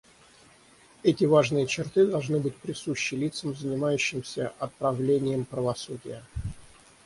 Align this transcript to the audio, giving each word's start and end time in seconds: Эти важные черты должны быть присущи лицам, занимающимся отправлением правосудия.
Эти 1.03 1.25
важные 1.25 1.67
черты 1.67 2.07
должны 2.07 2.39
быть 2.39 2.55
присущи 2.57 3.13
лицам, 3.13 3.55
занимающимся 3.55 4.51
отправлением 4.57 5.45
правосудия. 5.45 6.23